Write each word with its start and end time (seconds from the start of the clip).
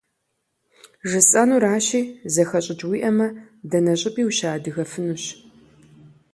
ЖысӀэнуращи, 1.09 2.01
зэхэщӀыкӀ 2.33 2.85
уиӀэмэ, 2.89 3.27
дэнэ 3.69 3.93
щӀыпӀи 3.99 4.23
ущыадыгэфынущ. 4.29 5.23